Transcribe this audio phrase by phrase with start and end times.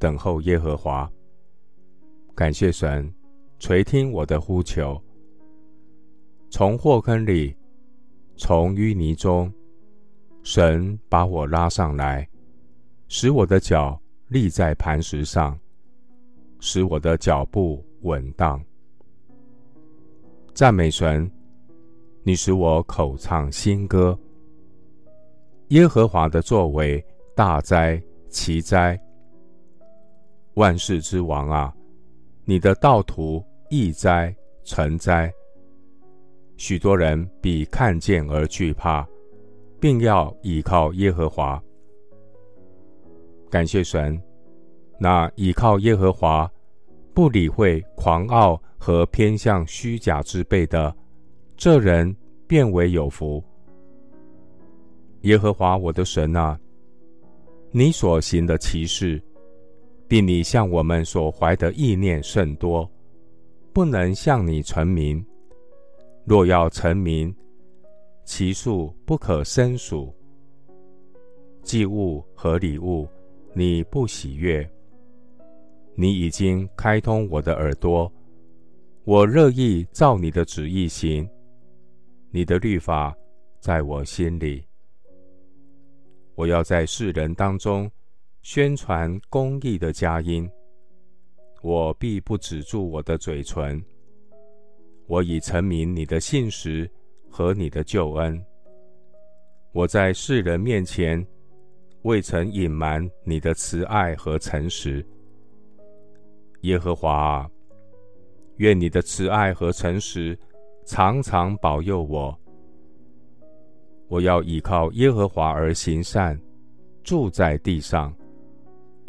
[0.00, 1.08] 等候耶和华，
[2.34, 3.12] 感谢神
[3.58, 4.98] 垂听我的呼求。
[6.48, 7.54] 从祸坑里，
[8.34, 9.52] 从淤泥中，
[10.42, 12.26] 神把我拉上来，
[13.08, 15.56] 使我的脚立在磐石上，
[16.60, 18.58] 使我的脚步稳当。
[20.54, 21.30] 赞美神，
[22.22, 24.18] 你使我口唱新歌。
[25.68, 27.04] 耶和华的作为
[27.36, 28.98] 大哉奇哉，
[30.54, 31.72] 万世之王啊，
[32.44, 35.32] 你的道途易哉成哉。
[36.56, 39.06] 许多人必看见而惧怕，
[39.80, 41.62] 并要倚靠耶和华。
[43.48, 44.20] 感谢神，
[44.98, 46.50] 那倚靠耶和华、
[47.14, 50.94] 不理会狂傲和偏向虚假之辈的，
[51.56, 52.14] 这人
[52.46, 53.42] 便为有福。
[55.22, 56.58] 耶和华我的神啊，
[57.70, 59.22] 你所行的奇事，
[60.10, 62.90] 并你向我们所怀的意念甚多，
[63.72, 65.24] 不能向你成名。
[66.24, 67.32] 若要成名，
[68.24, 70.12] 其数不可胜数。
[71.62, 73.08] 祭物和礼物，
[73.54, 74.68] 你不喜悦。
[75.94, 78.12] 你已经开通我的耳朵，
[79.04, 81.28] 我乐意照你的旨意行。
[82.32, 83.14] 你的律法
[83.60, 84.64] 在我心里。
[86.34, 87.88] 我要在世人当中
[88.42, 90.48] 宣传公义的佳音。
[91.62, 93.82] 我必不止住我的嘴唇。
[95.06, 96.90] 我已陈明你的信实
[97.28, 98.42] 和你的救恩。
[99.72, 101.24] 我在世人面前
[102.02, 105.06] 未曾隐瞒你的慈爱和诚实。
[106.62, 107.48] 耶和华，
[108.56, 110.38] 愿你的慈爱和诚实
[110.86, 112.36] 常常保佑我。
[114.08, 116.40] 我要倚靠耶和华而行善，
[117.04, 118.14] 住在地上，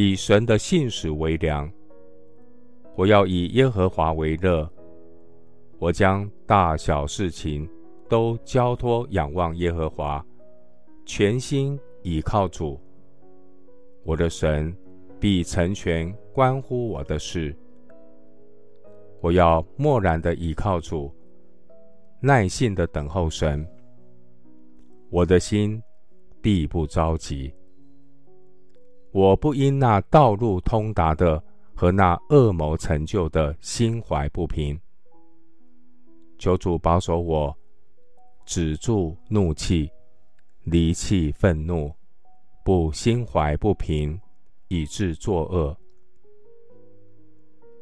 [0.00, 1.68] 以神的信使为粮。
[2.94, 4.70] 我要以耶和华为乐。
[5.76, 7.68] 我将大小事情
[8.08, 10.24] 都交托仰望耶和华，
[11.04, 12.80] 全心倚靠主。
[14.04, 14.72] 我的神
[15.18, 17.52] 必成全关乎我的事。
[19.20, 21.12] 我要默然的倚靠主，
[22.20, 23.66] 耐心的等候神。
[25.10, 25.82] 我的心
[26.40, 27.52] 必不着急。
[29.12, 31.42] 我不因那道路通达的
[31.74, 34.78] 和那恶谋成就的心怀不平。
[36.38, 37.56] 求主保守我，
[38.44, 39.90] 止住怒气，
[40.64, 41.92] 离弃愤怒，
[42.64, 44.20] 不心怀不平，
[44.68, 45.76] 以致作恶。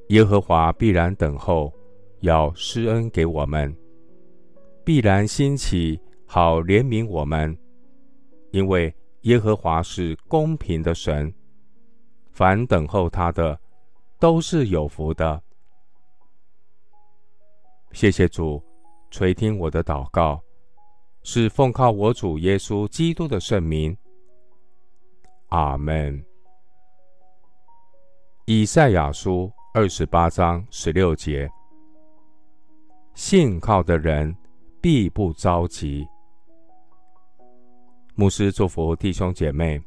[0.09, 1.73] 耶和华必然等候，
[2.21, 3.77] 要施恩给我们，
[4.85, 7.55] 必然兴起，好怜悯我们，
[8.53, 8.95] 因为
[9.27, 11.35] 耶和华是公平的神，
[12.31, 13.59] 凡等候他的，
[14.21, 15.43] 都是有福的。
[17.91, 18.63] 谢谢主
[19.11, 20.41] 垂听我的祷告，
[21.25, 23.97] 是奉靠我主耶稣基督的圣名。
[25.49, 26.25] 阿门。
[28.45, 31.51] 以赛亚书二十八章十六节：
[33.15, 34.33] 信靠的人
[34.81, 36.07] 必不着急。
[38.19, 39.79] 牧师祝福弟兄姐妹，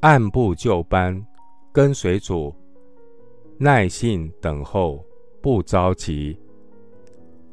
[0.00, 1.22] 按部就班
[1.70, 2.50] 跟随主，
[3.58, 5.04] 耐心等候，
[5.42, 6.34] 不着急。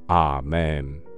[0.08, 1.09] 阿门。